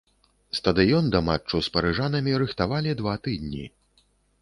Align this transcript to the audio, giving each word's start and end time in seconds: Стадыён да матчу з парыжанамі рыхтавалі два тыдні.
Стадыён 0.59 1.11
да 1.17 1.21
матчу 1.27 1.61
з 1.69 1.73
парыжанамі 1.77 2.31
рыхтавалі 2.45 2.99
два 3.03 3.19
тыдні. 3.27 3.67